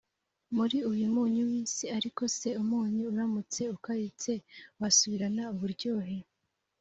[0.55, 4.31] muri umunyu i w isi ariko se umunyu uramutse ukayutse
[4.79, 6.17] wasubirana uburyohe